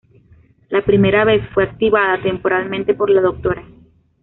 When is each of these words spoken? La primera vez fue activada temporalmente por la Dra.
La 0.69 0.83
primera 0.83 1.25
vez 1.25 1.47
fue 1.53 1.61
activada 1.63 2.19
temporalmente 2.23 2.95
por 2.95 3.11
la 3.11 3.21
Dra. 3.21 3.63